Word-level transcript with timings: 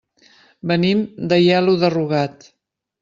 Venim 0.71 1.03
d'Aielo 1.33 1.77
de 1.85 1.93
Rugat. 1.97 2.49